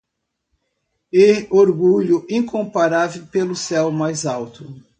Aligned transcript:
E 1.13 1.45
orgulho 1.51 2.25
incomparável 2.27 3.27
pelo 3.27 3.55
céu 3.55 3.91
mais 3.91 4.25
alto 4.25 4.65